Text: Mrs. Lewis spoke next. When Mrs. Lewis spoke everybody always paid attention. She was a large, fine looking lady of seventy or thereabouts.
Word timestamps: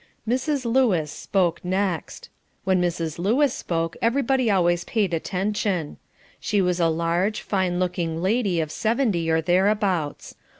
Mrs. 0.27 0.65
Lewis 0.65 1.11
spoke 1.11 1.63
next. 1.63 2.29
When 2.63 2.81
Mrs. 2.81 3.19
Lewis 3.19 3.53
spoke 3.53 3.95
everybody 4.01 4.49
always 4.49 4.83
paid 4.83 5.13
attention. 5.13 5.97
She 6.39 6.59
was 6.59 6.79
a 6.79 6.87
large, 6.89 7.41
fine 7.41 7.79
looking 7.79 8.19
lady 8.19 8.59
of 8.61 8.71
seventy 8.71 9.29
or 9.29 9.41
thereabouts. 9.41 10.33